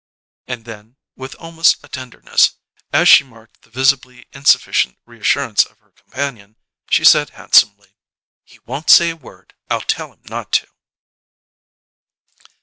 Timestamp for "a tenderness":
1.83-2.55